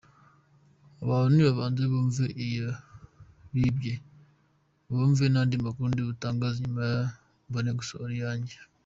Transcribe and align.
Abantu 1.03 1.31
nibabanze 1.35 1.83
bumve 1.91 2.25
iyo 2.47 2.69
bibye, 3.53 3.95
bumve 4.91 5.25
n’andi 5.29 5.55
makuru 5.65 5.87
ndibutangaze, 5.91 6.57
hanyuma 6.61 6.85
mbone 7.47 7.71
gusohora 7.81 8.13
iyanjye. 8.17 8.55